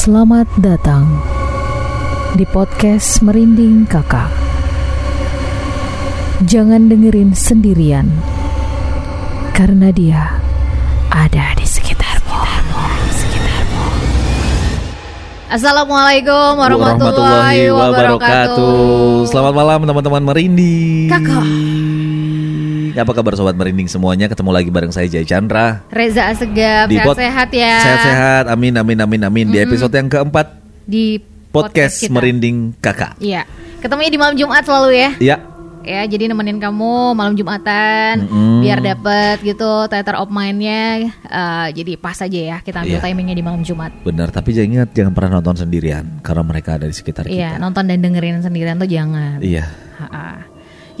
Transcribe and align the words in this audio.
Selamat 0.00 0.48
datang 0.56 1.04
di 2.32 2.48
podcast 2.48 3.20
Merinding 3.20 3.84
Kakak. 3.84 4.32
Jangan 6.48 6.88
dengerin 6.88 7.36
sendirian, 7.36 8.08
karena 9.52 9.92
dia 9.92 10.40
ada 11.12 11.52
di 11.52 11.68
sekitarmu. 11.68 12.32
Assalamualaikum 15.52 16.56
warahmatullahi, 16.56 17.68
wabarakatuh. 17.68 19.28
Selamat 19.28 19.52
malam 19.52 19.84
teman-teman 19.84 20.24
Merinding. 20.32 21.12
Kakak. 21.12 21.44
Apa 22.92 23.12
kabar 23.12 23.34
sobat 23.34 23.54
Merinding 23.54 23.86
semuanya? 23.86 24.26
Ketemu 24.26 24.50
lagi 24.50 24.68
bareng 24.68 24.90
saya 24.90 25.06
Jaya 25.06 25.22
Chandra. 25.22 25.86
Reza 25.88 26.26
Asegaf, 26.26 26.88
sehat-sehat 26.88 27.48
ya. 27.52 27.76
Sehat-sehat. 27.78 28.44
Amin 28.48 28.74
amin 28.74 28.98
amin 28.98 29.20
amin. 29.22 29.46
Di 29.48 29.58
episode 29.60 29.92
yang 29.92 30.08
keempat 30.08 30.58
Di 30.82 31.22
podcast, 31.48 32.02
kita. 32.02 32.12
Merinding 32.12 32.74
Kakak. 32.78 33.14
Iya. 33.18 33.46
Ketemunya 33.78 34.10
di 34.10 34.18
malam 34.18 34.34
Jumat 34.34 34.62
selalu 34.62 34.90
ya. 34.92 35.10
Iya. 35.18 35.36
Ya, 35.80 36.04
jadi 36.04 36.28
nemenin 36.28 36.60
kamu 36.60 37.16
malam 37.16 37.32
Jumatan 37.32 38.28
Mm-mm. 38.28 38.60
biar 38.60 38.84
dapet 38.84 39.40
gitu 39.40 39.88
theater 39.88 40.20
of 40.20 40.28
mind-nya. 40.28 41.08
Eh, 41.08 41.68
jadi 41.72 41.96
pas 41.96 42.20
aja 42.20 42.28
ya 42.36 42.56
kita 42.60 42.84
ambil 42.84 43.00
Iya. 43.00 43.02
timingnya 43.02 43.32
di 43.32 43.40
malam 43.40 43.64
Jumat. 43.64 43.88
Benar, 44.04 44.28
tapi 44.28 44.52
jangan 44.52 44.68
ingat 44.76 44.88
jangan 44.92 45.16
pernah 45.16 45.40
nonton 45.40 45.56
sendirian 45.56 46.20
karena 46.20 46.44
mereka 46.44 46.76
ada 46.76 46.84
di 46.84 46.92
sekitar 46.92 47.24
Iya, 47.24 47.56
kita. 47.56 47.64
nonton 47.64 47.88
dan 47.88 47.96
dengerin 47.96 48.44
sendirian 48.44 48.76
tuh 48.76 48.90
jangan. 48.92 49.40
Iya. 49.40 49.64
Ha-ha. 49.96 50.49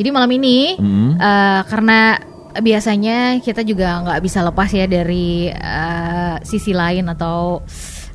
Jadi 0.00 0.08
malam 0.08 0.32
ini 0.32 0.80
Mm. 0.80 1.10
eh, 1.20 1.60
karena 1.68 2.16
biasanya 2.56 3.36
kita 3.38 3.60
juga 3.62 4.00
nggak 4.00 4.20
bisa 4.24 4.40
lepas 4.40 4.72
ya 4.72 4.88
dari 4.88 5.52
eh, 5.52 6.34
sisi 6.40 6.72
lain 6.72 7.04
atau 7.12 7.60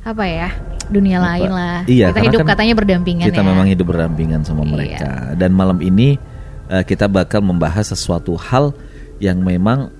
apa 0.02 0.24
ya 0.26 0.50
dunia 0.86 1.18
Apa? 1.18 1.26
lain 1.30 1.50
lah. 1.50 1.78
Iya, 1.86 2.10
kita 2.10 2.20
hidup 2.26 2.40
kan 2.42 2.50
katanya 2.54 2.74
berdampingan 2.74 3.26
Kita 3.26 3.42
ya. 3.42 3.46
memang 3.46 3.66
hidup 3.66 3.86
berdampingan 3.86 4.42
sama 4.42 4.62
Iya. 4.62 4.70
mereka. 4.70 5.10
Dan 5.34 5.50
malam 5.54 5.78
ini 5.78 6.18
eh, 6.66 6.82
kita 6.82 7.06
bakal 7.06 7.38
membahas 7.40 7.94
sesuatu 7.94 8.34
hal 8.34 8.74
yang 9.22 9.38
memang 9.40 9.90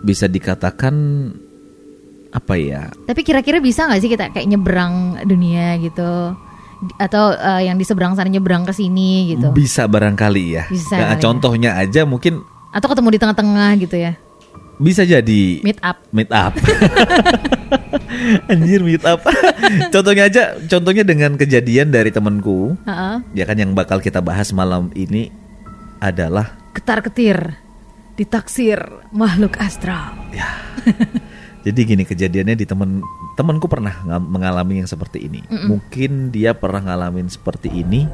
bisa 0.00 0.24
dikatakan 0.24 0.96
apa 2.32 2.54
ya? 2.56 2.88
Tapi 3.04 3.20
kira-kira 3.20 3.60
bisa 3.60 3.84
nggak 3.84 4.00
sih 4.00 4.08
kita 4.08 4.32
kayak 4.32 4.48
nyebrang 4.48 5.20
dunia 5.24 5.76
gitu? 5.76 6.32
Atau 6.96 7.32
eh, 7.32 7.68
yang 7.68 7.76
di 7.76 7.84
seberang 7.84 8.14
sana 8.14 8.26
nyebrang 8.26 8.64
ke 8.64 8.72
sini 8.72 9.36
gitu? 9.36 9.52
Bisa 9.52 9.84
barangkali 9.84 10.44
ya. 10.50 10.64
Bisa 10.66 10.96
Nah, 10.96 11.12
kali 11.12 11.18
ya. 11.18 11.22
contohnya 11.22 11.70
aja 11.76 12.02
mungkin 12.04 12.40
Atau 12.70 12.88
ketemu 12.88 13.08
di 13.12 13.18
tengah-tengah 13.18 13.70
gitu 13.78 13.96
ya? 13.96 14.14
bisa 14.80 15.04
jadi 15.04 15.60
Meet 15.60 15.76
up. 15.84 16.00
meet 16.08 16.32
up. 16.32 16.56
Anjir 18.50 18.80
meet 18.80 19.04
up. 19.04 19.20
contohnya 19.94 20.24
aja, 20.24 20.56
contohnya 20.66 21.04
dengan 21.04 21.36
kejadian 21.36 21.92
dari 21.92 22.08
temanku, 22.08 22.80
Heeh. 22.88 23.16
ya 23.36 23.44
kan 23.44 23.60
yang 23.60 23.76
bakal 23.76 24.00
kita 24.00 24.24
bahas 24.24 24.56
malam 24.56 24.88
ini 24.96 25.28
adalah 26.00 26.56
Ketar-ketir 26.72 27.60
ditaksir 28.16 28.80
makhluk 29.12 29.60
astral. 29.60 30.16
Jadi 31.60 31.80
gini 31.84 32.02
kejadiannya 32.02 32.54
di 32.54 32.64
temen 32.64 33.04
temanku 33.34 33.66
pernah 33.66 33.92
nga- 34.00 34.16
mengalami 34.18 34.80
yang 34.80 34.88
seperti 34.88 35.22
ini. 35.22 35.44
Mungkin 35.46 36.30
dia 36.30 36.52
pernah 36.52 36.80
ngalamin 36.82 37.26
seperti 37.26 37.68
ini 37.68 38.08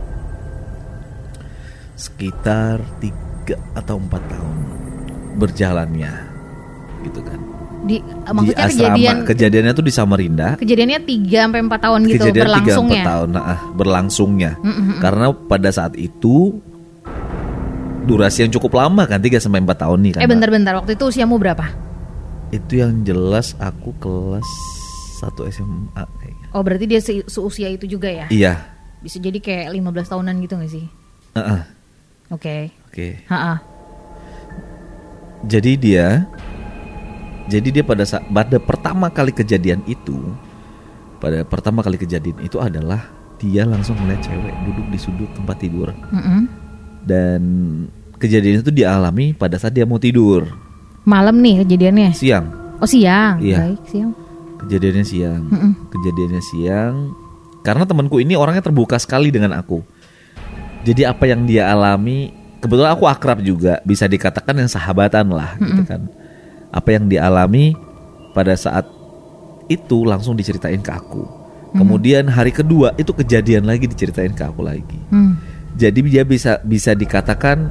sekitar 1.95 2.83
tiga 2.99 3.57
atau 3.73 3.97
empat 3.97 4.23
tahun 4.27 4.57
berjalannya, 5.37 6.13
gitu 7.03 7.21
kan. 7.23 7.41
Di 7.87 8.03
maksudnya 8.03 8.51
di 8.51 8.55
asrama. 8.59 8.67
kejadian 8.67 9.17
Kejadiannya 9.25 9.73
tuh 9.73 9.85
di 9.85 9.93
Samarinda. 9.95 10.49
kejadiannya 10.59 11.01
3 11.01 11.39
sampai 11.47 11.61
4 11.63 11.79
tahun 11.79 12.01
gitu 12.03 12.13
Kejadian 12.19 12.35
tiga 12.35 12.43
berlangsungnya. 12.43 12.91
empat 12.99 13.07
tahun, 13.07 13.29
nah, 13.31 13.61
berlangsungnya. 13.73 14.51
Mm-mm. 14.59 14.97
Karena 14.99 15.27
pada 15.31 15.71
saat 15.71 15.95
itu 15.95 16.59
durasi 18.03 18.43
yang 18.43 18.53
cukup 18.53 18.75
lama 18.77 19.03
kan 19.05 19.19
3 19.19 19.39
sampai 19.39 19.63
4 19.63 19.79
tahun 19.79 19.99
nih 20.03 20.13
kan. 20.15 20.21
Eh 20.21 20.29
bentar-bentar 20.29 20.73
waktu 20.75 20.99
itu 20.99 21.05
usiamu 21.07 21.39
berapa? 21.39 21.86
Itu 22.49 22.79
yang 22.79 23.03
jelas 23.03 23.59
aku 23.59 23.91
kelas 23.99 24.47
1 25.19 25.51
SMA. 25.51 26.05
Oh 26.55 26.63
berarti 26.63 26.87
dia 26.87 27.01
se- 27.01 27.27
seusia 27.27 27.67
itu 27.69 27.87
juga 27.87 28.07
ya? 28.07 28.27
Iya. 28.29 28.61
Bisa 29.03 29.19
jadi 29.19 29.39
kayak 29.39 29.75
15 29.75 30.13
tahunan 30.13 30.35
gitu 30.43 30.55
gak 30.57 30.73
sih? 30.73 30.87
Heeh. 31.35 31.61
Oke. 32.31 32.57
Oke. 32.91 33.09
Ha-ha. 33.29 33.61
Jadi 35.47 35.73
dia 35.79 36.27
jadi 37.47 37.69
dia 37.71 37.85
pada 37.87 38.03
saat 38.03 38.27
pada 38.27 38.59
pertama 38.59 39.07
kali 39.07 39.31
kejadian 39.31 39.79
itu 39.87 40.19
pada 41.23 41.47
pertama 41.47 41.79
kali 41.81 41.95
kejadian 41.95 42.43
itu 42.43 42.59
adalah 42.59 43.07
dia 43.39 43.63
langsung 43.63 43.95
melihat 44.03 44.27
cewek 44.27 44.55
duduk 44.67 44.87
di 44.91 44.99
sudut 44.99 45.31
tempat 45.37 45.57
tidur 45.61 45.95
Mm-mm. 46.11 46.51
dan 47.07 47.41
kejadian 48.19 48.67
itu 48.67 48.73
dialami 48.75 49.31
pada 49.31 49.61
saat 49.61 49.77
dia 49.77 49.87
mau 49.87 50.01
tidur 50.03 50.49
Malam 51.07 51.39
nih 51.39 51.63
kejadiannya. 51.63 52.11
siang 52.13 52.47
Oh 52.77 52.85
siang. 52.85 53.39
Iya. 53.39 53.57
Baik 53.63 53.83
siang. 53.87 54.13
kejadiannya 54.57 55.05
siang 55.05 55.43
Mm-mm. 55.47 55.73
kejadiannya 55.95 56.43
siang 56.43 56.95
karena 57.61 57.85
temanku 57.85 58.19
ini 58.19 58.35
orangnya 58.35 58.65
terbuka 58.65 58.97
sekali 58.97 59.31
dengan 59.31 59.55
aku 59.55 59.79
jadi 60.83 61.13
apa 61.13 61.29
yang 61.29 61.45
dia 61.45 61.71
alami 61.71 62.33
kebetulan 62.59 62.91
aku 62.91 63.05
akrab 63.07 63.39
juga 63.41 63.79
bisa 63.85 64.09
dikatakan 64.09 64.57
yang 64.57 64.67
sahabatan 64.67 65.29
lah 65.31 65.55
gitu 65.61 65.85
kan 65.85 66.09
apa 66.73 66.89
yang 66.89 67.07
dialami 67.07 67.77
pada 68.33 68.57
saat 68.57 68.89
itu 69.69 70.03
langsung 70.03 70.35
diceritain 70.35 70.81
ke 70.81 70.91
aku 70.91 71.23
kemudian 71.73 72.27
hari 72.27 72.51
kedua 72.51 72.97
itu 72.97 73.13
kejadian 73.13 73.69
lagi 73.69 73.87
diceritain 73.87 74.33
ke 74.33 74.43
aku 74.43 74.65
lagi 74.65 74.99
Hmm. 75.13 75.37
jadi 75.77 76.01
dia 76.01 76.25
bisa 76.25 76.59
bisa 76.61 76.91
dikatakan 76.91 77.71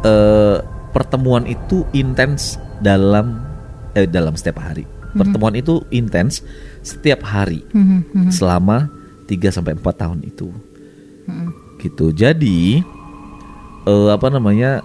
eh 0.00 0.56
pertemuan 0.96 1.44
itu 1.44 1.84
intens 1.92 2.56
dalam 2.80 3.36
eh 3.92 4.08
dalam 4.08 4.32
setiap 4.32 4.64
hari. 4.64 4.88
Pertemuan 5.12 5.52
itu 5.56 5.80
intens 5.92 6.40
setiap 6.80 7.20
hari 7.24 7.60
Mhm, 7.72 8.00
mhm. 8.12 8.30
selama 8.32 8.88
3 9.24 9.48
sampai 9.48 9.76
4 9.76 9.96
tahun 9.96 10.20
itu. 10.24 10.48
Mhm. 11.28 11.48
Gitu. 11.76 12.06
Jadi 12.16 12.80
eh 13.84 14.08
apa 14.08 14.28
namanya? 14.32 14.80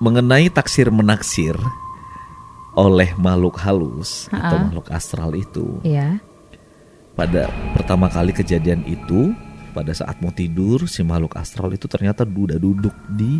mengenai 0.00 0.48
taksir 0.48 0.88
menaksir 0.88 1.52
oleh 2.72 3.12
makhluk 3.20 3.60
halus 3.60 4.32
atau 4.32 4.56
Ha-ha. 4.56 4.64
makhluk 4.64 4.88
astral 4.88 5.36
itu 5.36 5.76
Iya. 5.84 6.16
pada 7.12 7.52
pertama 7.76 8.08
kali 8.08 8.32
kejadian 8.32 8.80
itu 8.88 9.36
pada 9.70 9.90
saat 9.90 10.18
mau 10.18 10.30
tidur 10.30 10.84
si 10.84 11.00
makhluk 11.00 11.34
astral 11.34 11.70
itu 11.70 11.86
ternyata 11.86 12.22
udah 12.22 12.56
duduk 12.56 12.92
di 13.08 13.38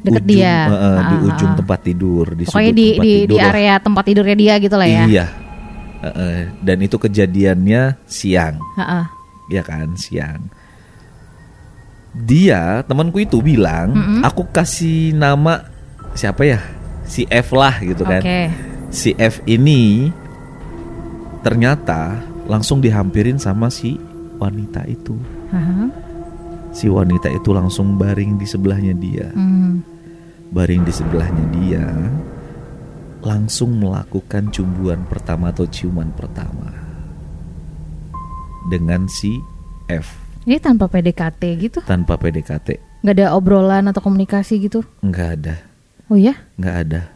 Deket 0.00 0.24
ujung, 0.24 0.32
dia. 0.32 0.56
eh, 0.64 0.72
eh, 0.72 0.98
di 1.02 1.14
Ah, 1.14 1.26
ujung 1.28 1.50
ah. 1.52 1.56
tempat 1.60 1.78
tidur 1.84 2.26
di 2.32 2.44
Pokoknya 2.44 2.72
sudut 2.72 2.74
di 2.74 2.86
tempat 2.88 3.04
di, 3.04 3.12
tidur 3.14 3.28
di 3.28 3.36
lah. 3.36 3.50
area 3.52 3.74
tempat 3.76 4.02
tidurnya 4.02 4.36
dia 4.36 4.54
gitu 4.56 4.76
lah 4.76 4.88
ya. 4.88 5.02
iya 5.06 5.26
Eh, 6.00 6.08
eh, 6.08 6.38
dan 6.64 6.78
itu 6.80 6.96
kejadiannya 6.96 7.82
siang 8.08 8.56
Ha-ha. 8.74 9.12
ya 9.46 9.60
kan 9.60 9.92
siang 9.94 10.48
dia 12.10 12.80
temanku 12.82 13.20
itu 13.20 13.38
bilang 13.38 13.92
Mm-mm. 13.92 14.20
aku 14.24 14.48
kasih 14.48 15.12
nama 15.12 15.60
siapa 16.12 16.42
ya 16.42 16.58
si 17.04 17.28
F 17.28 17.52
lah 17.52 17.76
gitu 17.78 18.02
kan 18.02 18.18
Oke. 18.18 18.48
si 18.88 19.12
F 19.14 19.44
ini 19.44 20.08
ternyata 21.40 22.18
langsung 22.48 22.80
dihampirin 22.80 23.36
sama 23.36 23.68
si 23.68 24.00
wanita 24.40 24.88
itu. 24.88 25.12
Ha-ha. 25.52 25.86
Si 26.72 26.88
wanita 26.88 27.28
itu 27.28 27.52
langsung 27.52 27.94
baring 27.94 28.34
di 28.34 28.46
sebelahnya 28.46 28.94
dia. 28.96 29.28
Hmm. 29.30 29.84
Baring 30.50 30.82
di 30.82 30.90
sebelahnya 30.90 31.44
dia 31.52 31.84
langsung 33.20 33.76
melakukan 33.78 34.48
cumbuan 34.48 35.04
pertama 35.04 35.52
atau 35.52 35.68
ciuman 35.68 36.08
pertama 36.16 36.72
dengan 38.66 39.04
si 39.06 39.36
F 39.86 40.16
Ini 40.48 40.56
tanpa 40.56 40.88
PDKT 40.88 41.42
gitu? 41.60 41.78
tanpa 41.84 42.16
PDKT. 42.16 42.80
Nggak 43.04 43.14
ada 43.14 43.36
obrolan 43.36 43.92
atau 43.92 44.00
komunikasi 44.00 44.64
gitu? 44.64 44.80
Nggak 45.04 45.28
ada, 45.36 45.54
Oh 46.08 46.16
iya? 46.16 46.32
nggak 46.56 46.76
ada. 46.88 47.12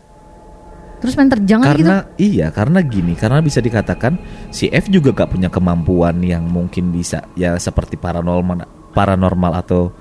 Terus 1.04 1.20
main 1.20 1.28
terjangan 1.28 1.76
gitu? 1.76 1.84
karena 1.84 1.96
iya 2.16 2.48
karena 2.48 2.80
gini 2.80 3.12
karena 3.12 3.44
bisa 3.44 3.60
dikatakan 3.60 4.16
si 4.48 4.72
F 4.72 4.88
juga 4.88 5.12
gak 5.12 5.36
punya 5.36 5.52
kemampuan 5.52 6.16
yang 6.24 6.48
mungkin 6.48 6.96
bisa 6.96 7.28
ya 7.36 7.60
seperti 7.60 8.00
paranormal 8.00 8.64
paranormal 8.96 9.52
atau 9.60 9.92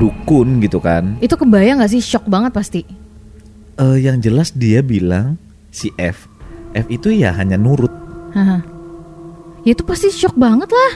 dukun 0.00 0.64
gitu 0.64 0.80
kan 0.80 1.20
Itu 1.20 1.36
kebayang 1.36 1.84
nggak 1.84 1.92
sih? 1.92 2.00
Shock 2.00 2.24
banget 2.24 2.56
pasti. 2.56 2.80
Eh 3.76 3.98
yang 4.00 4.16
jelas 4.24 4.56
dia 4.56 4.80
bilang 4.80 5.36
si 5.68 5.92
F 6.00 6.24
F 6.72 6.86
itu 6.88 7.12
ya 7.12 7.36
hanya 7.36 7.60
nurut 7.60 7.92
Haha. 8.32 8.64
Ya 9.68 9.76
itu 9.76 9.84
pasti 9.84 10.08
shock 10.08 10.40
banget 10.40 10.72
lah. 10.72 10.92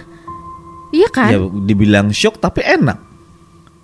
Iya 0.91 1.09
kan? 1.13 1.31
ya 1.31 1.39
dibilang 1.69 2.11
shock 2.17 2.41
tapi 2.41 2.65
enak 2.65 2.99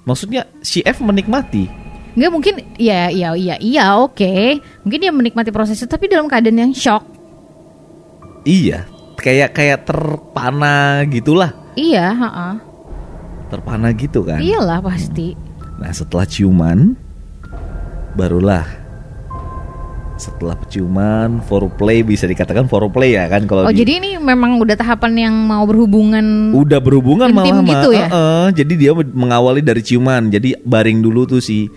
maksudnya 0.07 0.47
si 0.63 0.81
F 0.87 1.03
menikmati 1.03 1.69
Nggak 2.17 2.31
mungkin 2.33 2.55
ya 2.75 3.09
ya 3.09 3.33
iya 3.33 3.55
iya 3.57 3.85
oke. 3.95 4.57
Mungkin 4.83 4.99
dia 4.99 5.13
menikmati 5.13 5.53
proses 5.53 5.77
itu 5.77 5.87
tapi 5.87 6.09
dalam 6.09 6.27
keadaan 6.27 6.57
yang 6.59 6.73
shock. 6.73 7.05
Iya, 8.43 8.87
kayak 9.17 9.53
kayak 9.53 9.79
terpana 9.85 11.03
gitulah, 11.05 11.51
Iya, 11.75 12.15
heeh. 12.15 12.55
terpana 13.49 13.91
gitu 13.91 14.23
kan. 14.23 14.39
Iyalah 14.39 14.79
pasti. 14.81 15.35
Nah 15.77 15.91
setelah 15.91 16.25
ciuman, 16.25 16.95
barulah 18.15 18.65
setelah 20.17 20.57
ciuman 20.65 21.45
foreplay 21.45 22.01
bisa 22.01 22.25
dikatakan 22.25 22.65
foreplay 22.65 23.13
ya 23.13 23.29
kan 23.29 23.45
kalau 23.45 23.69
Oh, 23.69 23.73
di- 23.75 23.85
jadi 23.85 24.01
ini 24.01 24.11
memang 24.17 24.57
udah 24.57 24.73
tahapan 24.73 25.13
yang 25.21 25.35
mau 25.37 25.69
berhubungan. 25.69 26.57
udah 26.57 26.81
berhubungan 26.81 27.29
malah 27.29 27.61
gitu 27.61 27.93
ya? 27.93 28.09
Heeh, 28.09 28.47
jadi 28.57 28.73
dia 28.75 28.91
mengawali 28.97 29.61
dari 29.61 29.85
ciuman. 29.85 30.33
Jadi 30.33 30.57
baring 30.59 31.05
dulu 31.05 31.29
tuh 31.29 31.45
si 31.45 31.69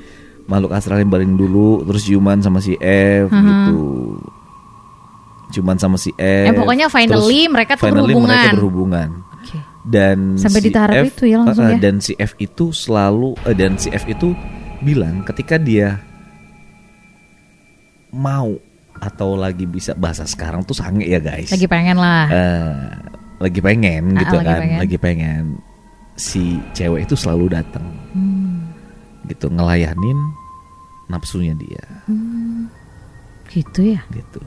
makhluk 0.49 0.73
astral 0.73 0.97
yang 0.97 1.13
baring 1.13 1.37
dulu, 1.37 1.85
terus 1.85 2.09
ciuman 2.09 2.41
sama 2.41 2.57
si 2.57 2.73
F 2.81 3.29
gitu. 3.29 3.81
Ciuman 5.53 5.77
sama 5.77 5.97
si 5.97 6.09
F. 6.17 6.49
Eh, 6.49 6.53
pokoknya 6.53 6.89
finally 6.89 7.45
terus 7.45 7.53
mereka 7.53 7.71
tuh 7.77 7.85
finally 7.89 8.13
berhubungan. 8.13 8.33
mereka 8.33 8.57
berhubungan. 8.57 9.09
Oke. 9.39 9.57
Dan 9.85 10.17
Sampai 10.35 10.61
di 10.61 10.69
tahap 10.73 10.93
itu 11.05 11.23
ya 11.29 11.37
langsung 11.41 11.65
eh, 11.69 11.73
ya? 11.73 11.77
Dan 11.77 11.95
si 12.01 12.13
F 12.17 12.33
itu 12.41 12.65
selalu 12.73 13.37
eh, 13.45 13.55
dan 13.55 13.77
si 13.77 13.87
F 13.93 14.05
itu 14.09 14.33
bilang 14.81 15.21
ketika 15.25 15.55
dia 15.61 16.01
mau 18.09 18.57
atau 18.99 19.37
lagi 19.37 19.63
bisa 19.63 19.95
bahasa 19.95 20.27
sekarang 20.27 20.65
tuh 20.65 20.75
sange 20.75 21.05
ya 21.07 21.21
guys. 21.21 21.49
Lagi 21.53 21.69
pengen 21.69 21.97
lah. 21.97 22.25
Eh, 22.29 22.89
lagi 23.39 23.59
pengen 23.63 24.03
gitu 24.19 24.35
lagi 24.35 24.47
kan, 24.49 24.59
pengen. 24.59 24.79
lagi 24.83 24.97
pengen 24.99 25.43
si 26.19 26.59
cewek 26.75 27.07
itu 27.07 27.15
selalu 27.15 27.47
datang, 27.47 27.87
Hmm, 28.11 28.48
gitu 29.29 29.47
ngelayanin 29.47 30.17
nafsunya 31.07 31.53
dia, 31.53 31.85
gitu 33.49 33.81
ya. 33.97 34.01
gitu. 34.13 34.41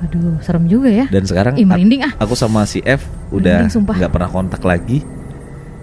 Aduh, 0.00 0.40
serem 0.40 0.64
juga 0.64 0.88
ya. 0.88 1.04
Dan 1.12 1.28
sekarang 1.28 1.60
Ih, 1.60 1.68
merinding 1.68 2.04
ah. 2.04 2.12
aku 2.16 2.32
sama 2.32 2.64
si 2.64 2.80
F 2.80 3.04
udah 3.32 3.68
nggak 3.68 4.12
pernah 4.12 4.28
kontak 4.28 4.64
lagi, 4.64 5.04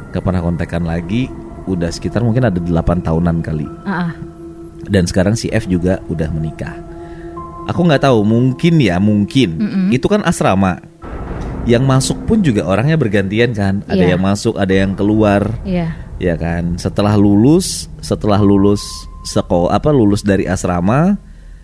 nggak 0.10 0.24
pernah 0.26 0.42
kontekan 0.42 0.84
lagi, 0.86 1.30
udah 1.70 1.90
sekitar 1.90 2.26
mungkin 2.26 2.50
ada 2.50 2.58
8 2.58 3.06
tahunan 3.06 3.46
kali. 3.46 3.70
Ah. 3.86 4.14
Dan 4.90 5.06
sekarang 5.06 5.38
si 5.38 5.50
F 5.50 5.70
juga 5.70 6.02
udah 6.10 6.30
menikah. 6.34 6.74
Aku 7.68 7.84
nggak 7.84 8.10
tahu, 8.10 8.24
mungkin 8.24 8.80
ya 8.80 8.96
mungkin 8.98 9.60
Mm-mm. 9.60 9.88
itu 9.92 10.08
kan 10.08 10.24
asrama. 10.24 10.80
Yang 11.68 11.84
masuk 11.84 12.18
pun 12.24 12.40
juga 12.40 12.64
orangnya 12.64 12.96
bergantian 12.96 13.52
kan. 13.52 13.84
Ada 13.92 14.08
Iya. 14.08 14.12
yang 14.16 14.22
masuk, 14.24 14.56
ada 14.56 14.72
yang 14.72 14.96
keluar. 14.96 15.52
Iya. 15.68 15.92
Ya 16.18 16.34
kan 16.34 16.76
setelah 16.76 17.14
lulus 17.14 17.86
setelah 18.00 18.40
lulus 18.40 18.82
sekolah 19.24 19.72
apa 19.72 19.90
lulus 19.90 20.22
dari 20.22 20.46
asrama 20.46 21.16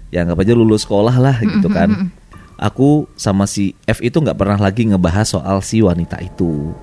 ya 0.09 0.21
anggap 0.21 0.39
aja 0.39 0.53
lulus 0.53 0.83
sekolah 0.83 1.15
lah 1.15 1.38
gitu 1.41 1.67
kan 1.67 2.11
aku 2.55 3.09
sama 3.15 3.44
si 3.44 3.73
F 3.83 3.97
itu 4.00 4.13
nggak 4.15 4.38
pernah 4.38 4.57
lagi 4.57 4.85
ngebahas 4.85 5.25
soal 5.27 5.59
si 5.59 5.79
wanita 5.79 6.19
itu 6.19 6.73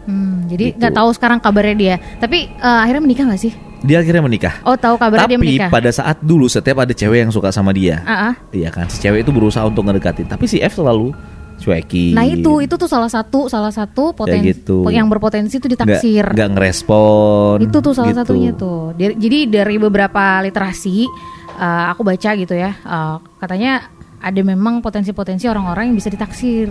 Hmm, 0.00 0.48
jadi 0.48 0.72
Gitu. 0.72 0.80
nggak 0.80 0.96
tahu 0.96 1.10
sekarang 1.12 1.38
kabarnya 1.38 1.76
dia. 1.76 1.94
Tapi 2.16 2.48
eh, 2.48 2.78
akhirnya 2.82 3.04
menikah 3.04 3.28
nggak 3.28 3.38
sih? 3.38 3.52
dia 3.80 4.00
akhirnya 4.00 4.20
menikah 4.20 4.60
Oh, 4.60 4.74
tahu 4.74 4.96
kabarnya 4.96 5.28
dia 5.28 5.36
tapi 5.36 5.46
menikah. 5.46 5.68
pada 5.70 5.88
saat 5.88 6.20
dulu 6.20 6.48
setiap 6.48 6.82
ada 6.82 6.92
cewek 6.92 7.20
yang 7.20 7.30
suka 7.30 7.48
sama 7.48 7.72
dia 7.72 8.00
Ah, 8.04 8.28
ah. 8.28 8.34
iya 8.50 8.68
kan 8.68 8.88
si 8.88 8.96
cewek 8.98 9.24
itu 9.24 9.30
berusaha 9.30 9.60
untuk 9.62 9.84
ngedekatin 9.84 10.24
tapi 10.24 10.44
si 10.44 10.56
F 10.58 10.76
selalu 10.76 11.12
cuekin 11.60 12.16
Nah 12.16 12.24
itu 12.24 12.64
itu 12.64 12.74
tuh 12.74 12.88
salah 12.88 13.12
satu 13.12 13.46
salah 13.46 13.70
satu 13.70 14.16
potensi 14.16 14.50
gitu. 14.56 14.88
yang 14.88 15.06
berpotensi 15.06 15.60
itu 15.60 15.68
ditaksir. 15.68 16.32
nggak 16.32 16.50
ngerespon 16.56 17.60
Itu 17.60 17.78
tuh 17.84 17.92
salah 17.92 18.16
gitu. 18.16 18.20
satunya 18.24 18.50
tuh. 18.56 18.96
Jadi 18.96 19.46
dari 19.46 19.76
beberapa 19.76 20.40
literasi 20.40 21.04
eh, 21.60 21.84
aku 21.92 22.00
baca 22.00 22.30
gitu 22.34 22.56
ya, 22.56 22.72
eh, 22.72 23.16
katanya 23.36 23.86
ada 24.20 24.40
memang 24.40 24.80
potensi-potensi 24.80 25.48
orang-orang 25.48 25.92
yang 25.92 25.96
bisa 25.96 26.08
ditaksir 26.08 26.68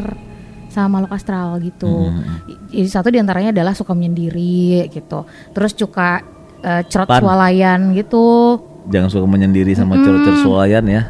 sama 0.70 1.02
makhluk 1.02 1.18
astral 1.18 1.58
gitu. 1.62 2.10
Hmm. 2.14 2.46
Jadi 2.70 2.90
satu 2.90 3.10
di 3.10 3.18
antaranya 3.18 3.50
adalah 3.50 3.74
suka 3.74 3.98
menyendiri 3.98 4.86
gitu. 4.90 5.26
Terus 5.54 5.74
suka 5.74 6.22
eh, 6.62 6.82
cerot 6.86 7.10
Pan. 7.10 7.22
swalayan 7.22 7.94
gitu. 7.94 8.58
jangan 8.90 9.10
suka 9.14 9.28
menyendiri 9.30 9.78
sama 9.78 10.02
cerut-cerut 10.02 10.42
swalayan 10.42 10.82
ya 10.90 11.06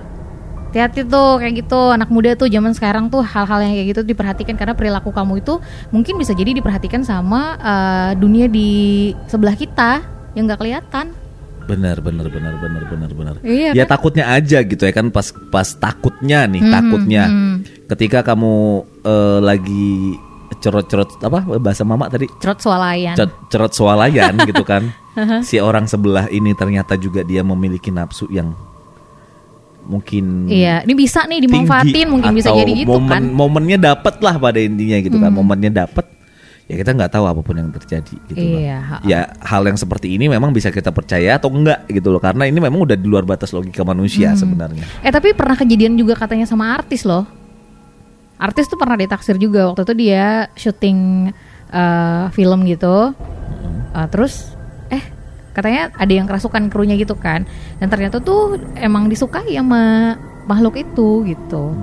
Hati-hati 0.70 1.02
tuh 1.04 1.42
kayak 1.42 1.66
gitu 1.66 1.80
anak 1.90 2.14
muda 2.14 2.38
tuh 2.38 2.46
zaman 2.46 2.78
sekarang 2.78 3.10
tuh 3.10 3.26
hal-hal 3.26 3.60
yang 3.66 3.74
kayak 3.74 3.88
gitu 3.98 4.02
diperhatikan 4.06 4.54
karena 4.54 4.78
perilaku 4.78 5.10
kamu 5.10 5.42
itu 5.42 5.58
mungkin 5.90 6.14
bisa 6.22 6.38
jadi 6.38 6.54
diperhatikan 6.54 7.02
sama 7.02 7.58
eh, 7.58 8.12
dunia 8.14 8.46
di 8.46 8.70
sebelah 9.26 9.58
kita 9.58 10.06
yang 10.38 10.46
nggak 10.46 10.62
kelihatan. 10.62 11.10
Benar, 11.66 12.02
benar, 12.02 12.26
benar, 12.30 12.54
benar, 12.58 12.84
benar, 12.86 13.10
benar. 13.14 13.36
Iya 13.42 13.74
ya 13.74 13.86
kan? 13.86 13.98
takutnya 13.98 14.26
aja 14.30 14.62
gitu 14.62 14.82
ya 14.86 14.94
kan 14.94 15.10
pas 15.10 15.30
pas 15.50 15.70
takutnya 15.74 16.46
nih, 16.46 16.62
Mhm, 16.62 16.74
takutnya. 16.74 17.24
mhm. 17.30 17.54
Ketika 17.90 18.20
kamu 18.22 18.54
eh, 19.06 19.40
lagi 19.42 20.18
cerot-cerot 20.60 21.22
apa 21.22 21.40
bahasa 21.58 21.82
mama 21.86 22.10
tadi? 22.10 22.26
Cerot 22.42 22.58
swalayan. 22.58 23.14
Cerot, 23.18 23.34
cerot 23.50 23.74
swalayan 23.74 24.34
gitu 24.46 24.62
kan. 24.62 24.90
si 25.50 25.58
orang 25.58 25.86
sebelah 25.86 26.30
ini 26.30 26.54
ternyata 26.54 26.94
juga 26.94 27.22
dia 27.22 27.42
memiliki 27.42 27.90
nafsu 27.90 28.30
yang 28.30 28.54
mungkin 29.90 30.46
Iya, 30.46 30.86
ini 30.86 30.94
bisa 30.94 31.26
nih 31.26 31.42
dimanfaatin 31.42 32.06
mungkin 32.06 32.32
bisa 32.32 32.54
jadi 32.54 32.70
gitu 32.78 32.94
momen, 32.94 33.10
kan. 33.10 33.22
Hmm. 33.26 33.34
Momennya 33.34 33.78
dapat 33.84 34.22
lah 34.22 34.38
pada 34.38 34.62
intinya 34.62 34.98
gitu 35.00 35.18
kan. 35.18 35.34
Momennya 35.34 35.72
dapat 35.84 36.06
ya 36.64 36.78
kita 36.78 36.94
nggak 36.94 37.10
tahu 37.10 37.26
apa 37.26 37.42
pun 37.42 37.58
yang 37.58 37.74
terjadi 37.74 38.14
gitu 38.30 38.38
loh. 38.38 38.62
Iya, 38.62 38.78
ha- 38.80 39.02
Ya 39.02 39.20
hal 39.42 39.66
yang 39.66 39.74
seperti 39.74 40.14
ini 40.14 40.30
memang 40.30 40.54
bisa 40.54 40.70
kita 40.70 40.90
percaya 40.90 41.36
atau 41.36 41.50
enggak 41.50 41.90
gitu 41.90 42.08
loh 42.08 42.22
karena 42.22 42.46
ini 42.46 42.56
memang 42.56 42.78
udah 42.80 42.94
di 42.94 43.04
luar 43.04 43.26
batas 43.26 43.50
logika 43.50 43.82
manusia 43.82 44.30
Hmm. 44.30 44.40
sebenarnya. 44.40 44.86
Eh 45.02 45.10
tapi 45.10 45.34
pernah 45.34 45.58
kejadian 45.58 45.98
juga 45.98 46.14
katanya 46.14 46.46
sama 46.46 46.70
artis 46.70 47.02
loh. 47.02 47.26
Artis 48.38 48.66
tuh 48.66 48.78
pernah 48.78 48.96
ditaksir 48.96 49.36
juga 49.36 49.68
waktu 49.68 49.84
itu 49.84 49.94
dia 50.00 50.48
syuting 50.54 51.28
eh, 51.68 52.24
film 52.32 52.60
gitu. 52.64 53.12
Eh, 53.92 54.08
terus 54.08 54.54
eh 54.88 55.02
katanya 55.60 55.92
ada 55.94 56.14
yang 56.16 56.26
kerasukan 56.26 56.72
krunya 56.72 56.96
gitu 56.96 57.14
kan. 57.14 57.44
Dan 57.78 57.92
ternyata 57.92 58.24
tuh 58.24 58.56
emang 58.80 59.12
disukai 59.12 59.52
sama 59.52 60.16
makhluk 60.48 60.80
itu 60.80 61.28
gitu. 61.28 61.76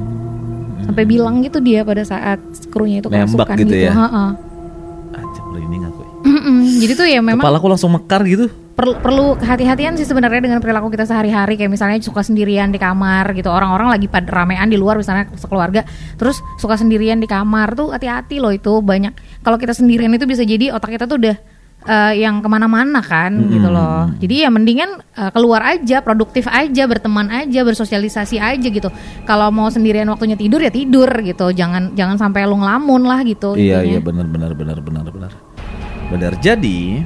Sampai 0.82 1.05
bilang 1.05 1.44
gitu 1.44 1.61
dia 1.61 1.84
pada 1.84 2.00
saat 2.02 2.40
krunya 2.73 3.05
itu 3.05 3.12
Nembak 3.12 3.52
kerasukan 3.52 3.56
gitu 3.61 3.75
gitu. 3.76 3.87
ya? 3.87 3.93
Merinding 5.46 5.82
aku. 5.88 6.00
ya. 6.02 6.11
Mm-mm. 6.26 6.58
Jadi 6.82 6.93
tuh 6.93 7.06
ya 7.06 7.20
memang 7.23 7.43
Kepalaku 7.44 7.67
langsung 7.70 7.93
mekar 7.94 8.23
gitu. 8.26 8.46
perlu 8.76 8.93
perlu 9.00 9.40
kehati-hatian 9.40 9.96
sih 9.96 10.05
sebenarnya 10.05 10.37
dengan 10.44 10.61
perilaku 10.61 10.93
kita 10.93 11.08
sehari-hari 11.08 11.56
kayak 11.56 11.73
misalnya 11.73 11.97
suka 12.04 12.21
sendirian 12.21 12.68
di 12.68 12.76
kamar 12.76 13.25
gitu 13.33 13.49
orang-orang 13.49 13.88
lagi 13.88 14.04
pada 14.04 14.28
ramean 14.28 14.68
di 14.68 14.76
luar 14.76 15.00
misalnya 15.00 15.33
sekeluarga 15.33 15.80
terus 16.21 16.45
suka 16.61 16.76
sendirian 16.76 17.16
di 17.16 17.25
kamar 17.25 17.73
tuh 17.73 17.97
hati-hati 17.97 18.37
loh 18.37 18.52
itu 18.52 18.85
banyak 18.85 19.16
kalau 19.40 19.56
kita 19.56 19.73
sendirian 19.73 20.12
itu 20.12 20.28
bisa 20.28 20.45
jadi 20.45 20.76
otak 20.76 20.92
kita 20.92 21.09
tuh 21.09 21.16
udah 21.16 21.40
eh, 21.87 22.12
yang 22.19 22.38
ke 22.38 22.47
mana-mana 22.47 23.00
kan 23.00 23.31
gitu 23.47 23.66
loh 23.66 24.11
jadi 24.16 24.47
ya 24.47 24.49
mendingan 24.49 24.90
eh, 25.12 25.31
keluar 25.31 25.62
aja 25.64 25.99
produktif 25.99 26.45
aja 26.47 26.83
berteman 26.85 27.26
aja 27.28 27.62
bersosialisasi 27.62 28.37
aja 28.37 28.66
gitu 28.66 28.90
kalau 29.23 29.49
mau 29.49 29.66
sendirian 29.66 30.07
waktunya 30.07 30.35
tidur 30.35 30.59
ya 30.59 30.69
tidur 30.69 31.09
gitu 31.21 31.50
jangan 31.50 31.90
jangan 31.93 32.14
sampai 32.16 32.45
lu 32.45 32.57
ngelamun 32.57 33.02
lah 33.02 33.23
gitu 33.23 33.55
Iya 33.55 33.81
intinya. 33.81 33.88
iya 33.88 33.99
benar 34.00 34.26
benar 34.26 34.50
benar 34.52 34.78
benar 34.78 35.07
benar. 35.09 35.33
Benar. 36.07 36.33
Jadi 36.38 37.02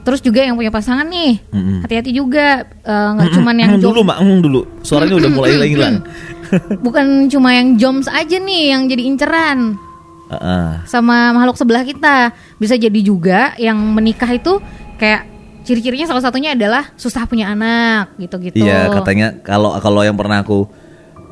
terus 0.00 0.20
juga 0.20 0.40
yang 0.40 0.52
punya 0.52 0.68
pasangan 0.68 1.04
nih 1.04 1.40
Mm-mm. 1.48 1.80
hati-hati 1.80 2.12
juga 2.12 2.60
eh, 2.60 3.08
nggak 3.10 3.28
cuman 3.34 3.54
yang 3.56 3.70
Mm, 3.70 3.80
jom- 3.80 3.88
dulu 3.90 4.00
mak 4.02 4.18
mm, 4.18 4.38
dulu 4.38 4.60
suaranya 4.80 5.16
udah 5.16 5.30
mulai 5.30 5.50
hilang. 5.64 6.04
bukan 6.84 7.06
cuma 7.26 7.50
yang 7.50 7.74
joms 7.74 8.04
aja 8.06 8.36
nih 8.36 8.70
yang 8.70 8.84
jadi 8.84 9.02
inceran 9.02 9.80
Heeh. 10.24 10.88
sama 10.88 11.36
makhluk 11.36 11.56
sebelah 11.60 11.84
kita. 11.84 12.32
Bisa 12.56 12.74
jadi 12.80 13.00
juga 13.04 13.52
yang 13.60 13.76
menikah 13.76 14.30
itu 14.32 14.58
kayak 14.96 15.28
ciri-cirinya 15.64 16.04
salah 16.08 16.24
satunya 16.24 16.52
adalah 16.52 16.92
susah 16.94 17.24
punya 17.24 17.48
anak 17.52 18.14
gitu-gitu. 18.20 18.60
Iya 18.60 18.92
katanya 18.92 19.36
kalau 19.40 19.76
kalau 19.80 20.04
yang 20.04 20.16
pernah 20.16 20.44
aku 20.44 20.68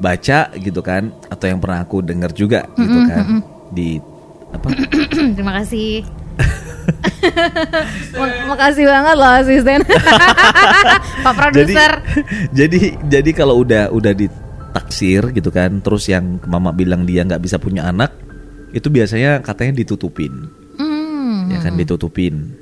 baca 0.00 0.50
gitu 0.56 0.80
kan 0.82 1.12
atau 1.28 1.46
yang 1.46 1.60
pernah 1.62 1.84
aku 1.84 2.02
dengar 2.02 2.32
juga 2.32 2.66
gitu 2.74 2.98
kan 3.06 3.44
di 3.70 4.00
apa? 4.50 4.66
Terima 5.36 5.52
kasih. 5.62 6.04
Mak- 8.18 8.44
makasih 8.50 8.84
banget 8.88 9.14
loh 9.14 9.32
asisten. 9.38 9.80
Pak 11.24 11.32
jadi 11.32 11.38
produser. 11.38 11.92
jadi 12.58 12.80
jadi 13.06 13.30
kalau 13.36 13.62
udah 13.62 13.92
udah 13.92 14.12
ditaksir 14.16 15.30
gitu 15.36 15.52
kan 15.52 15.78
terus 15.84 16.08
yang 16.08 16.40
mama 16.48 16.72
bilang 16.74 17.04
dia 17.06 17.22
nggak 17.22 17.42
bisa 17.44 17.60
punya 17.60 17.86
anak 17.86 18.10
itu 18.72 18.88
biasanya 18.88 19.40
katanya 19.40 19.84
ditutupin. 19.84 20.48
Hmm, 20.76 21.48
ya 21.52 21.60
kan 21.60 21.76
ditutupin. 21.76 22.56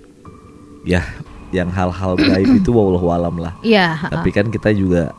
Ya 0.82 1.02
yang 1.50 1.70
hal-hal 1.70 2.14
gaib 2.14 2.50
itu 2.62 2.70
wallahu 2.70 3.10
alam 3.10 3.38
lah. 3.38 3.54
Iya 3.62 4.10
tapi 4.10 4.30
kan 4.30 4.50
kita 4.50 4.70
juga 4.70 5.14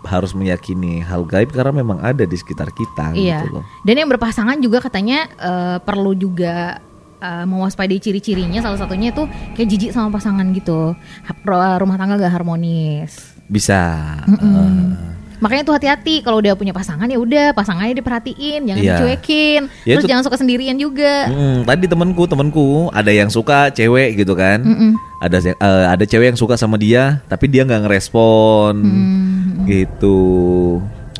harus 0.00 0.32
meyakini 0.32 1.04
hal 1.04 1.28
gaib 1.28 1.52
karena 1.52 1.76
memang 1.84 2.00
ada 2.00 2.24
di 2.24 2.32
sekitar 2.32 2.72
kita 2.72 3.12
Iya. 3.12 3.44
gitu 3.44 3.60
loh. 3.60 3.64
Dan 3.84 4.00
yang 4.00 4.08
berpasangan 4.08 4.56
juga 4.58 4.80
katanya 4.80 5.28
eh, 5.36 5.78
perlu 5.84 6.16
juga 6.16 6.80
uh, 7.20 7.44
mewaspadai 7.44 8.00
ciri-cirinya. 8.00 8.64
Salah 8.64 8.80
satunya 8.80 9.12
itu 9.12 9.28
kayak 9.54 9.68
jijik 9.68 9.90
sama 9.92 10.08
pasangan 10.16 10.48
gitu. 10.56 10.96
Rumah 11.44 11.96
tangga 12.00 12.16
gak 12.16 12.32
harmonis. 12.32 13.36
Bisa. 13.46 14.16
Mm-mm. 14.24 14.48
Eh, 14.48 15.19
makanya 15.40 15.62
tuh 15.64 15.74
hati-hati 15.74 16.20
kalau 16.20 16.38
udah 16.38 16.52
punya 16.52 16.70
pasangan 16.70 17.04
ya 17.04 17.16
udah 17.16 17.50
pasangannya 17.50 17.96
diperhatiin 17.96 18.60
jangan 18.62 18.78
Iya. 18.78 18.92
dicuekin 18.94 19.62
Ya 19.82 19.96
terus 19.96 20.04
itu- 20.04 20.10
jangan 20.10 20.24
suka 20.24 20.36
sendirian 20.36 20.76
juga 20.76 21.26
mm, 21.26 21.64
tadi 21.64 21.84
temanku 21.86 22.22
temanku 22.24 22.66
ada 22.90 23.08
yang 23.08 23.26
suka 23.26 23.68
cewek 23.70 24.16
gitu 24.16 24.32
kan. 24.32 24.60
Mm-mm. 24.60 24.92
Ada 25.18 25.36
yang- 25.42 25.58
eh, 25.58 25.86
ada 25.90 26.04
cewek 26.04 26.26
yang 26.28 26.38
suka 26.38 26.54
sama 26.54 26.76
dia 26.76 27.24
tapi 27.24 27.44
dia 27.46 27.64
nggak 27.64 27.84
ngerespon. 27.84 28.74
Hmm. 28.76 29.64
Gitu. 29.64 30.18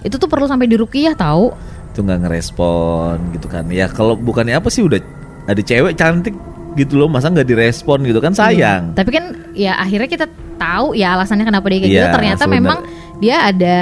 itu 0.01 0.17
tuh 0.17 0.27
perlu 0.27 0.45
sampai 0.45 0.65
dirukiah 0.65 1.13
tahu 1.13 1.53
Itu 1.91 2.01
nggak 2.01 2.21
ngerespon 2.23 3.17
gitu 3.33 3.47
kan. 3.47 3.67
Ya 3.69 3.85
kalau 3.87 4.15
bukannya 4.15 4.55
apa 4.55 4.69
sih 4.69 4.81
udah 4.81 4.97
ada 5.45 5.59
cewek 5.59 5.93
cantik 5.95 6.33
gitu 6.73 6.95
loh 6.95 7.07
masa 7.07 7.29
nggak 7.29 7.45
direspon 7.45 8.01
gitu 8.03 8.17
kan 8.17 8.31
sayang. 8.31 8.95
Tapi 8.95 9.11
kan 9.11 9.25
ya 9.53 9.75
akhirnya 9.75 10.07
kita 10.07 10.27
tahu 10.55 10.95
ya 10.95 11.13
alasannya 11.13 11.43
kenapa 11.43 11.67
dia 11.67 11.79
kayak 11.79 11.91
Iya, 11.91 12.01
gitu. 12.01 12.15
Ternyata 12.15 12.43
sebenar- 12.43 12.57
memang 12.57 12.79
dia 13.19 13.37
ada 13.43 13.77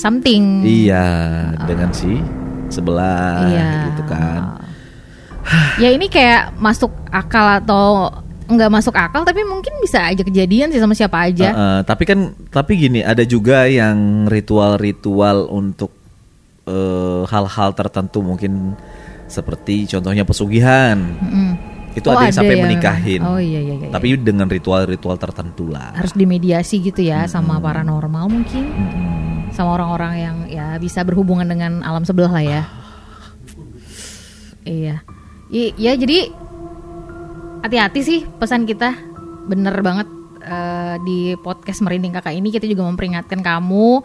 something. 0.00 0.64
Iya, 0.64 1.04
dengan 1.68 1.92
si 1.92 2.16
sebelah 2.68 3.44
Iya. 3.46 3.70
gitu 3.92 4.02
kan. 4.08 4.40
Ya 5.76 5.90
ini 5.90 6.06
kayak 6.06 6.56
masuk 6.56 6.88
akal 7.10 7.60
atau 7.60 8.08
nggak 8.46 8.70
masuk 8.72 8.94
akal 8.94 9.22
tapi 9.22 9.46
mungkin 9.46 9.78
bisa 9.78 10.10
aja 10.10 10.22
kejadian 10.22 10.70
sih 10.70 10.80
sama 10.80 10.94
siapa 10.94 11.22
aja. 11.22 11.50
Uh-uh, 11.50 11.78
tapi 11.84 12.02
kan 12.02 12.18
tapi 12.48 12.74
gini 12.76 13.00
ada 13.00 13.22
juga 13.22 13.66
yang 13.66 14.26
ritual-ritual 14.26 15.46
untuk 15.46 15.92
eh, 16.64 17.22
hal-hal 17.26 17.70
tertentu 17.72 18.20
mungkin 18.20 18.74
seperti 19.26 19.86
contohnya 19.86 20.22
pesugihan. 20.22 20.98
Mm-mm. 20.98 21.50
Itu 21.90 22.06
Oh, 22.06 22.14
ada 22.14 22.30
yang 22.30 22.36
sampai 22.36 22.54
yang- 22.54 22.64
menikahin. 22.66 23.20
Oh 23.26 23.38
iya 23.38 23.58
iya 23.58 23.74
iya. 23.74 23.88
Tapi 23.90 24.14
dengan 24.14 24.46
ritual-ritual 24.46 25.18
tertentu 25.18 25.66
lah. 25.66 25.90
harus 25.94 26.14
dimediasi 26.14 26.78
gitu 26.78 27.02
ya 27.02 27.26
sama 27.26 27.58
paranormal 27.58 28.30
mungkin. 28.30 28.62
Sama 29.60 29.76
orang-orang 29.76 30.12
yang 30.16 30.36
ya 30.48 30.80
bisa 30.80 31.04
berhubungan 31.04 31.44
dengan 31.44 31.84
alam 31.84 32.00
sebelah 32.00 32.32
lah 32.32 32.40
ya. 32.40 32.62
Iya. 34.64 35.04
I- 35.52 35.76
ya 35.76 35.92
jadi 36.00 36.32
hati-hati 37.60 38.00
sih 38.00 38.20
pesan 38.40 38.64
kita. 38.64 38.96
Bener 39.44 39.76
banget 39.84 40.08
eh, 40.40 40.96
di 41.04 41.36
podcast 41.44 41.84
Merinding 41.84 42.16
Kakak 42.16 42.32
ini 42.32 42.48
kita 42.48 42.64
juga 42.64 42.88
memperingatkan 42.88 43.44
kamu 43.44 44.00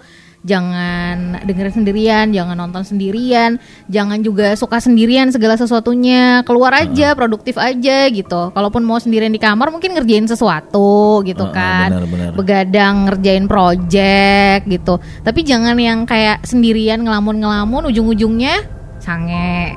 jangan 0.46 1.42
dengerin 1.42 1.74
sendirian, 1.74 2.26
jangan 2.30 2.56
nonton 2.56 2.86
sendirian, 2.86 3.58
jangan 3.90 4.22
juga 4.22 4.54
suka 4.54 4.78
sendirian 4.78 5.34
segala 5.34 5.58
sesuatunya. 5.58 6.46
Keluar 6.46 6.72
aja, 6.78 7.18
produktif 7.18 7.58
aja 7.58 8.06
gitu. 8.14 8.54
Kalaupun 8.54 8.86
mau 8.86 9.02
sendirian 9.02 9.34
di 9.34 9.42
kamar 9.42 9.74
mungkin 9.74 9.98
ngerjain 9.98 10.30
sesuatu 10.30 11.26
gitu 11.26 11.50
Heeh, 11.50 11.58
kan. 11.58 11.90
benar-benar. 11.90 12.32
Begadang 12.38 12.96
ngerjain 13.10 13.46
project 13.50 14.70
gitu. 14.70 15.02
Tapi 15.26 15.40
jangan 15.42 15.76
yang 15.82 16.06
kayak 16.06 16.46
sendirian 16.46 17.02
ngelamun-ngelamun 17.02 17.90
ujung-ujungnya 17.90 18.62
sange. 19.02 19.74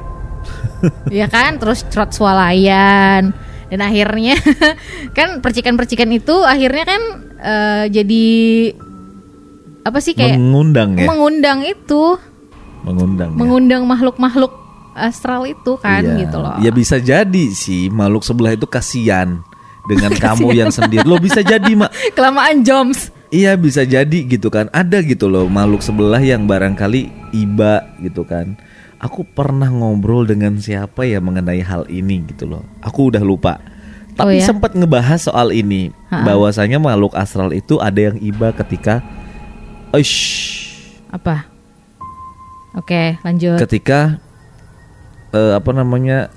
ya 1.19 1.27
kan? 1.33 1.57
Terus 1.57 1.89
cerot 1.89 2.13
swalayan 2.13 3.33
dan 3.69 3.81
akhirnya 3.85 4.37
kan 5.17 5.45
percikan-percikan 5.45 6.09
itu 6.09 6.41
akhirnya 6.41 6.85
kan 6.89 7.03
eh, 7.37 7.85
jadi 7.93 8.27
apa 9.89 9.99
sih 9.99 10.13
kayak 10.13 10.37
mengundang 10.37 10.95
ya, 10.95 11.09
mengundang 11.09 11.65
itu, 11.65 12.21
mengundang. 12.85 13.33
ya. 13.33 13.37
mengundang 13.37 13.83
makhluk-makhluk 13.85 14.53
astral 14.93 15.47
itu 15.47 15.79
kan 15.79 16.03
Iya. 16.03 16.27
gitu 16.27 16.37
loh. 16.39 16.57
Ya 16.61 16.71
bisa 16.71 16.99
jadi 16.99 17.45
sih 17.51 17.89
makhluk 17.89 18.23
sebelah 18.23 18.53
itu 18.53 18.67
kasihan 18.67 19.41
dengan 19.87 20.13
kamu 20.25 20.53
yang 20.53 20.69
sendiri. 20.69 21.07
Lo 21.07 21.17
bisa 21.17 21.41
jadi 21.41 21.71
mak. 21.73 21.89
Kelamaan 22.17 22.61
joms. 22.61 23.15
Iya 23.29 23.61
bisa 23.61 23.85
jadi 23.85 24.25
gitu 24.25 24.49
kan 24.49 24.73
Ada 24.73 25.05
gitu 25.05 25.29
loh 25.29 25.53
makhluk 25.53 25.85
sebelah 25.85 26.17
yang 26.17 26.49
barangkali 26.49 27.13
iba 27.37 27.85
gitu 28.01 28.25
kan 28.25 28.57
Aku 28.97 29.21
pernah 29.21 29.69
ngobrol 29.69 30.25
dengan 30.25 30.57
siapa 30.57 31.05
ya 31.05 31.21
mengenai 31.21 31.61
hal 31.61 31.85
ini 31.93 32.25
gitu 32.25 32.49
loh 32.49 32.65
Aku 32.81 33.13
udah 33.13 33.21
lupa 33.21 33.61
Oh 34.17 34.25
Tapi 34.25 34.41
ya? 34.41 34.49
sempat 34.49 34.73
ngebahas 34.73 35.21
soal 35.21 35.53
ini. 35.53 35.93
Bahwasanya 36.11 36.81
makhluk 36.81 37.13
astral 37.15 37.53
itu 37.53 37.77
ada 37.79 38.11
yang 38.11 38.17
iba 38.19 38.49
ketika 38.51 39.05
Uish, 39.91 40.17
Apa? 41.09 41.49
Oke, 42.75 43.17
lanjut. 43.19 43.57
Ketika 43.59 44.21
eh, 45.31 45.53
Apa 45.53 45.71
namanya 45.73 46.29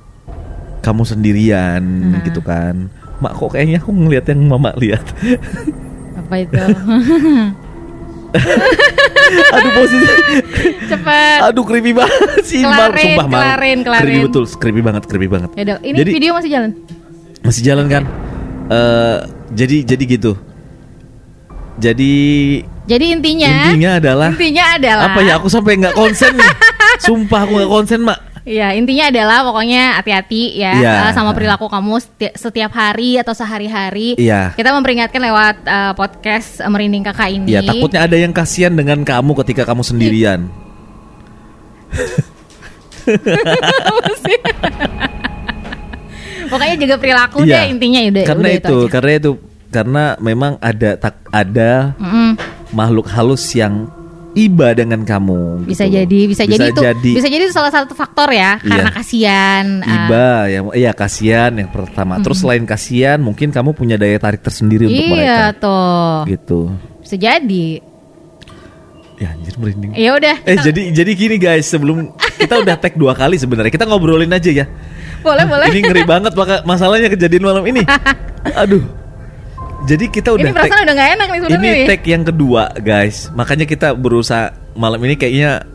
Kamu 0.80 1.04
sendirian 1.04 1.84
Hmm. 1.84 2.24
gitu 2.24 2.40
kan 2.40 2.88
Mak 3.20 3.36
kok 3.36 3.54
kayaknya 3.54 3.78
aku 3.78 3.92
ngeliat 3.92 4.26
yang 4.26 4.42
mama 4.44 4.74
lihat 4.76 5.04
Apa 6.18 6.36
itu? 6.40 6.58
Aduh 9.52 9.72
posisi 9.76 10.08
Cepet. 10.88 11.40
Aduh 11.44 11.62
creepy 11.62 11.92
banget 11.92 12.16
sih 12.42 12.64
Mal. 12.64 12.72
Kelarin, 12.90 13.04
Sumpah 13.06 13.28
Mal. 13.28 13.36
kelarin, 13.38 13.80
kelarin. 13.84 14.04
Creepy 14.08 14.22
betul 14.26 14.44
Creepy 14.50 14.82
banget 14.82 15.04
Creepy 15.06 15.28
banget 15.28 15.50
Yaudah, 15.54 15.78
ini 15.82 15.98
Jadi- 16.00 16.14
video 16.14 16.32
masih 16.34 16.50
jalan. 16.50 16.72
Masih 17.42 17.62
jalan 17.62 17.86
kan 17.88 18.04
eh 18.68 19.18
Jadi 19.52 19.84
jadi 19.84 20.04
gitu 20.08 20.32
Jadi 21.78 22.14
Jadi 22.92 23.06
intinya 23.16 23.72
Intinya 23.72 23.92
adalah 24.04 24.30
intinya 24.36 24.66
adalah 24.76 25.04
Apa 25.16 25.20
ya 25.24 25.40
aku 25.40 25.48
sampai 25.48 25.80
nggak 25.80 25.96
konsen 25.96 26.36
nih 26.36 26.52
Sumpah 27.08 27.48
aku 27.48 27.52
nggak 27.56 27.72
konsen 27.72 28.04
mak 28.04 28.20
Ya, 28.42 28.74
intinya 28.74 29.14
adalah 29.14 29.46
pokoknya 29.46 30.02
hati-hati 30.02 30.58
ya 30.58 30.74
Iya. 30.74 30.94
eh, 31.06 31.12
sama 31.14 31.30
perilaku 31.30 31.70
kamu 31.70 32.02
seti- 32.02 32.34
setiap 32.34 32.74
hari 32.74 33.22
atau 33.22 33.38
sehari-hari. 33.38 34.18
Iya. 34.18 34.58
Kita 34.58 34.74
memperingatkan 34.74 35.22
lewat 35.22 35.56
eh, 35.62 35.94
podcast 35.94 36.58
Merinding 36.66 37.06
Kakak 37.06 37.30
ini. 37.30 37.54
Ya 37.54 37.62
takutnya 37.62 38.02
ada 38.02 38.18
yang 38.18 38.34
kasihan 38.34 38.74
dengan 38.74 39.06
kamu 39.06 39.38
ketika 39.46 39.62
kamu 39.62 39.86
sendirian 39.86 40.50
Pokoknya 46.52 46.76
jaga 46.82 46.96
perilaku 47.00 47.40
deh 47.46 47.66
intinya 47.70 48.00
udah 48.04 48.24
Iya. 48.26 48.28
Karena 48.28 48.48
udah 48.48 48.58
itu, 48.58 48.78
aja. 48.82 48.90
Karena 48.92 49.12
itu 49.16 49.32
Karena 49.72 50.04
memang 50.20 50.54
ada 50.60 51.00
tak 51.00 51.16
ada 51.32 51.96
Mm-mm. 51.96 52.36
Makhluk 52.72 53.08
halus 53.08 53.44
yang 53.52 53.88
iba 54.32 54.72
dengan 54.72 55.04
kamu 55.04 55.68
Bisa 55.68 55.84
gitu. 55.92 56.00
jadi, 56.00 56.20
bisa, 56.24 56.44
jadi 56.48 56.72
itu 56.72 56.80
jadi 56.80 57.12
bisa 57.20 57.28
jadi 57.28 57.44
itu 57.44 57.52
salah 57.52 57.68
satu 57.68 57.92
faktor 57.92 58.32
ya 58.32 58.64
karena 58.64 58.88
Iya. 58.88 58.96
kasihan. 58.96 59.66
eh, 59.84 59.92
Iba 59.92 60.28
yang 60.48 60.64
iya 60.72 60.92
kasihan 60.96 61.52
yang 61.52 61.68
pertama. 61.68 62.16
Terus 62.24 62.40
selain 62.40 62.64
kasihan, 62.64 63.20
mungkin 63.20 63.52
kamu 63.52 63.76
punya 63.76 64.00
daya 64.00 64.16
tarik 64.16 64.40
tersendiri 64.40 64.88
untuk 64.88 65.04
mereka. 65.06 65.28
Iya 65.28 65.42
tuh. 65.52 66.16
Gitu. 66.32 66.60
Bisa 67.04 67.16
jadi. 67.20 67.68
Ya 69.20 69.36
anjir 69.36 69.54
merinding. 69.60 69.92
Ya 69.94 70.16
udah. 70.16 70.36
Eh 70.48 70.56
jadi 70.58 70.82
jadi 70.96 71.12
gini 71.12 71.36
guys, 71.36 71.68
sebelum 71.68 72.16
kita 72.40 72.56
udah 72.58 72.80
tag 72.80 72.96
dua 72.96 73.12
kali 73.12 73.36
sebenarnya. 73.36 73.70
Kita 73.70 73.84
ngobrolin 73.84 74.32
aja 74.32 74.48
ya. 74.48 74.66
boleh 75.22 75.44
boleh. 75.44 75.68
Ini 75.70 75.80
ngeri 75.86 76.04
banget 76.08 76.34
masalahnya 76.64 77.12
kejadian 77.12 77.44
malam 77.46 77.62
ini. 77.68 77.84
Aduh. 78.64 78.82
Jadi 79.82 80.06
kita 80.08 80.30
udah 80.32 80.46
Ini 80.46 80.54
perasaan 80.54 80.78
tag 80.78 80.86
udah 80.86 80.96
gak 80.96 81.10
enak 81.12 81.28
nih 81.28 81.34
ini 81.34 81.42
sebenarnya 81.44 81.74
nih. 81.74 81.88
tag 81.90 82.02
yang 82.06 82.24
kedua 82.24 82.64
guys. 82.78 83.18
Makanya 83.34 83.66
kita 83.66 83.88
berusaha 83.92 84.46
malam 84.74 85.02
ini 85.02 85.16
kayaknya 85.16 85.66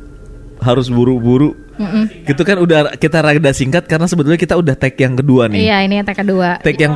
harus 0.59 0.87
buru-buru. 0.89 1.53
Mm-mm. 1.77 2.25
Gitu 2.25 2.41
kan 2.41 2.57
udah 2.57 2.97
kita 2.97 3.21
rada 3.21 3.51
singkat 3.53 3.85
karena 3.85 4.09
sebetulnya 4.09 4.41
kita 4.41 4.57
udah 4.57 4.73
tag 4.73 4.97
yang 4.97 5.13
kedua 5.13 5.51
nih. 5.51 5.69
Iya, 5.69 5.77
ini 5.85 5.95
yang 6.01 6.07
tag 6.07 6.17
kedua. 6.17 6.57
tag 6.63 6.77
yang 6.79 6.95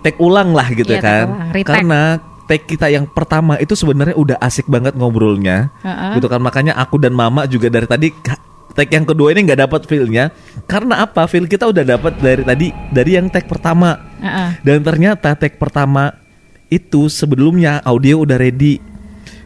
tag 0.00 0.16
ulang 0.18 0.52
lah 0.52 0.68
gitu 0.70 0.92
Iya, 0.92 1.02
kan 1.02 1.26
karena 1.64 2.00
tag 2.46 2.62
kita 2.62 2.86
yang 2.86 3.10
pertama 3.10 3.58
itu 3.58 3.74
sebenarnya 3.74 4.14
udah 4.14 4.36
asik 4.38 4.70
banget 4.70 4.94
ngobrolnya 4.94 5.74
Heeh. 5.82 6.14
gitu 6.14 6.30
kan 6.30 6.38
makanya 6.38 6.78
aku 6.78 6.94
dan 6.94 7.10
mama 7.10 7.42
juga 7.46 7.66
dari 7.66 7.90
tadi 7.90 8.14
tag 8.70 8.86
yang 8.86 9.02
kedua 9.02 9.34
ini 9.34 9.42
nggak 9.42 9.66
dapat 9.66 9.80
feelnya 9.88 10.30
karena 10.68 11.02
apa 11.02 11.26
feel 11.26 11.50
kita 11.50 11.66
udah 11.66 11.82
dapat 11.82 12.12
dari 12.20 12.42
tadi 12.46 12.66
dari 12.92 13.18
yang 13.18 13.26
tag 13.26 13.50
pertama 13.50 13.98
Heeh. 14.22 14.62
dan 14.62 14.78
ternyata 14.78 15.34
tag 15.34 15.58
pertama 15.58 16.12
itu 16.68 17.06
sebelumnya 17.06 17.78
audio 17.82 18.22
udah 18.22 18.36
ready 18.36 18.82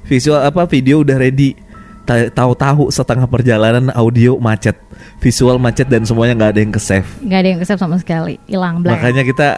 visual 0.05 0.39
apa 0.39 0.65
video 0.65 1.01
udah 1.01 1.17
ready 1.17 1.53
Ta- 2.01 2.27
tahu-tahu 2.27 2.89
setengah 2.89 3.29
perjalanan 3.29 3.93
audio 3.93 4.35
macet 4.37 4.75
visual 5.19 5.61
macet 5.61 5.87
dan 5.87 6.03
semuanya 6.03 6.33
nggak 6.35 6.51
ada 6.51 6.61
yang 6.61 6.73
ke 6.73 6.81
save 6.81 7.07
Gak 7.23 7.39
ada 7.39 7.49
yang 7.49 7.61
kesep 7.61 7.77
sama 7.77 8.01
sekali, 8.01 8.41
hilang 8.45 8.81
blank. 8.81 8.99
Makanya 8.99 9.23
kita 9.23 9.49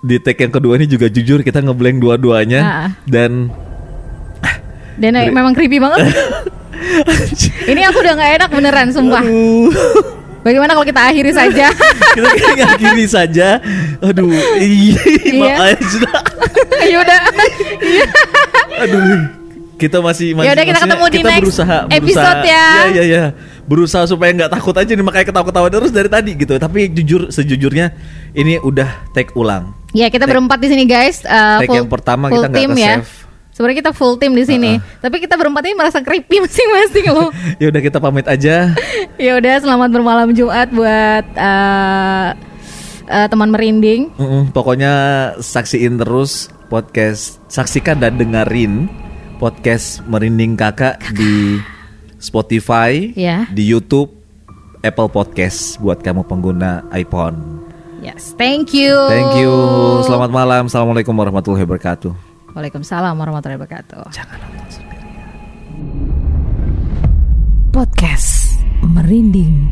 di 0.00 0.16
tag 0.16 0.38
yang 0.38 0.52
kedua 0.52 0.76
ini 0.76 0.86
juga 0.86 1.08
jujur 1.08 1.40
kita 1.40 1.60
ngeblank 1.60 1.98
dua-duanya 1.98 2.60
Ah. 2.60 2.90
dan 3.04 3.50
Dan 4.94 5.12
eh, 5.12 5.28
memang 5.28 5.50
creepy 5.50 5.82
banget. 5.82 6.06
ini 7.70 7.82
aku 7.82 7.98
udah 7.98 8.14
gak 8.14 8.30
enak 8.38 8.48
beneran, 8.48 8.88
sumpah. 8.94 9.20
aduh 9.20 9.68
Bagaimana 10.44 10.76
kalau 10.76 10.84
kita 10.84 11.00
akhiri 11.08 11.32
saja? 11.32 11.66
kita 12.16 12.64
akhiri 12.76 13.04
saja. 13.08 13.48
Aduh, 14.04 14.28
iya, 14.60 15.00
Iya. 15.24 15.56
sudah. 15.80 16.12
ya 16.92 16.96
udah. 17.00 17.20
Iya. 17.80 18.06
Aduh. 18.84 19.02
kita 19.74 19.98
masih 19.98 20.38
masih 20.38 20.54
Yaudah, 20.54 20.64
kita 20.64 20.80
ketemu 20.86 21.06
di 21.10 21.20
next 21.26 21.42
berusaha, 21.42 21.78
episode 21.90 22.06
berusaha, 22.06 22.46
ya. 22.46 22.66
Iya 22.70 22.86
iya 22.86 23.02
iya. 23.02 23.24
Berusaha 23.66 24.04
supaya 24.06 24.30
nggak 24.30 24.52
takut 24.54 24.70
aja 24.78 24.92
nih 24.94 25.02
makanya 25.02 25.26
ketawa-ketawa 25.34 25.66
terus 25.66 25.90
dari 25.90 26.06
tadi 26.06 26.30
gitu. 26.38 26.54
Tapi 26.54 26.94
jujur 26.94 27.32
sejujurnya 27.34 27.90
ini 28.38 28.62
udah 28.62 29.10
take 29.10 29.34
ulang. 29.34 29.74
Ya 29.90 30.06
kita 30.08 30.24
Take- 30.24 30.36
berempat 30.36 30.62
di 30.62 30.68
sini 30.70 30.84
guys. 30.86 31.26
Uh, 31.26 31.58
take 31.58 31.74
yang 31.74 31.90
pertama 31.90 32.30
full 32.30 32.38
kita 32.38 32.48
nggak 32.54 32.62
ke 32.70 32.80
ya. 32.80 32.94
save. 33.02 33.23
Sebenarnya 33.54 33.86
kita 33.86 33.92
full 33.94 34.18
tim 34.18 34.34
di 34.34 34.42
sini. 34.42 34.82
Tapi 34.98 35.22
kita 35.22 35.38
berempat 35.38 35.62
ini 35.62 35.78
merasa 35.78 36.02
creepy 36.02 36.40
masing-masing 36.44 37.06
loh. 37.14 37.30
ya 37.62 37.70
udah 37.70 37.82
kita 37.86 38.02
pamit 38.02 38.26
aja. 38.26 38.74
ya 39.30 39.32
udah 39.38 39.54
selamat 39.62 39.94
bermalam 39.94 40.34
Jumat 40.34 40.74
buat 40.74 41.24
uh, 41.38 42.34
uh, 43.06 43.26
teman 43.30 43.54
merinding. 43.54 44.10
Mm-mm, 44.18 44.50
pokoknya 44.50 44.92
saksiin 45.38 46.02
terus 46.02 46.50
podcast, 46.66 47.38
saksikan 47.46 48.02
dan 48.02 48.18
dengerin 48.18 48.90
podcast 49.38 50.02
Merinding 50.10 50.58
Kakak 50.58 50.98
di 51.14 51.62
Spotify, 52.18 53.14
Ya. 53.14 53.46
di 53.54 53.62
YouTube, 53.62 54.10
Apple 54.82 55.14
Podcast 55.14 55.78
buat 55.78 56.02
kamu 56.02 56.26
pengguna 56.26 56.82
iPhone. 56.90 57.62
Yes, 58.02 58.34
thank 58.34 58.74
you. 58.74 58.98
Thank 59.06 59.38
you. 59.38 59.54
Selamat 60.02 60.34
malam. 60.34 60.66
Assalamualaikum 60.66 61.14
warahmatullahi 61.14 61.62
wabarakatuh. 61.62 62.33
Waalaikumsalam 62.54 63.18
warahmatullahi 63.18 63.58
wabarakatuh. 63.58 64.14
Jangan 64.14 64.38
nonton 64.38 64.68
sendiri. 64.70 65.10
Podcast 67.74 68.62
Merinding 68.86 69.66